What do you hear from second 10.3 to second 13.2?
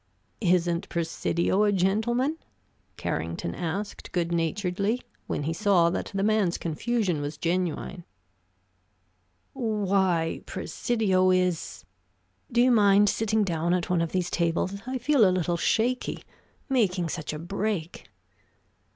Presidio is do you mind